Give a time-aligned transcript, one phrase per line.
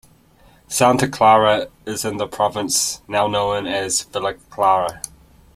[0.67, 4.99] Santa Clara is in the province now known as Villa Clara.